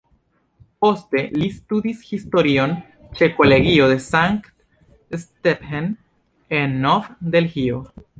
Poste 0.83 1.21
li 1.41 1.49
studis 1.57 1.99
historion 2.05 2.73
ĉe 3.19 3.29
Kolegio 3.39 3.89
de 3.91 3.97
Sankt-Stephen 4.05 5.91
en 6.61 6.75
Nov-Delhio. 6.87 7.85